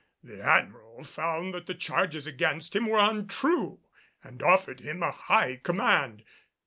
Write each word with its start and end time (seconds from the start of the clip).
The 0.23 0.41
Admiral 0.41 1.03
found 1.03 1.53
that 1.53 1.67
the 1.67 1.75
charges 1.75 2.25
against 2.25 2.75
him 2.75 2.87
were 2.87 2.97
untrue, 2.97 3.81
and 4.23 4.41
offered 4.41 4.79
him 4.79 5.03
a 5.03 5.11
high 5.11 5.57
command. 5.57 6.23